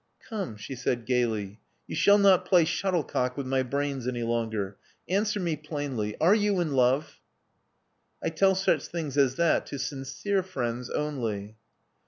[0.27, 1.59] Come," she said gaily.
[1.85, 4.77] *'You shall not play shuttlecock with my brains any longer.
[5.07, 6.17] Answer me plainly.
[6.19, 7.19] Are you in love?"
[8.23, 11.55] I tell such things as that to sincere friends only."